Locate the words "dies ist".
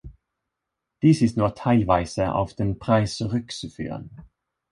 1.03-1.37